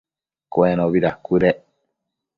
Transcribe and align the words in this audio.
Cuenobi 0.53 0.99
dacuëdec 1.05 1.57